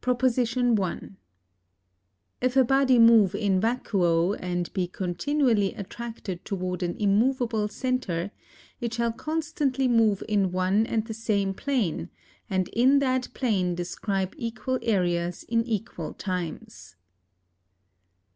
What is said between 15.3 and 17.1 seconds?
in equall times.